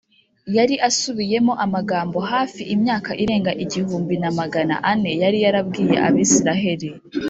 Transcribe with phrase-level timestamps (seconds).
[0.57, 6.89] ”Yari asubiyemo amagambo, hafi imyaka irenga igihumbi na magana ane yari yarabwiye Abisiraheli